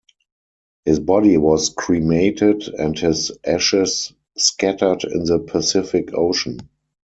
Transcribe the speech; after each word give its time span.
His 0.83 0.99
body 0.99 1.37
was 1.37 1.69
cremated 1.69 2.67
and 2.69 2.97
his 2.97 3.31
ashes 3.45 4.11
scattered 4.35 5.03
in 5.03 5.25
the 5.25 5.37
Pacific 5.37 6.09
Ocean. 6.15 6.57